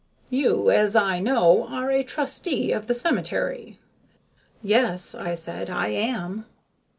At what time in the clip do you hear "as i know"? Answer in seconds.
0.71-1.67